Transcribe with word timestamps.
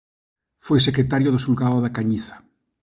Foi 0.65 0.79
secretario 0.87 1.29
do 1.31 1.41
Xulgado 1.43 1.77
da 1.81 1.93
Cañiza. 1.97 2.35